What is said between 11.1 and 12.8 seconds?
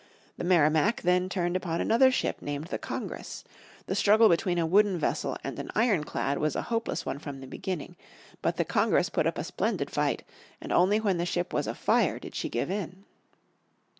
the ship was afire did she give